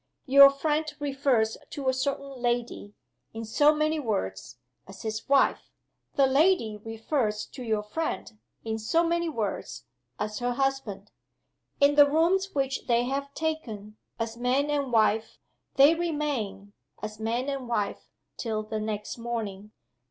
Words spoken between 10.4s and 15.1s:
husband. In the rooms which they have taken, as man and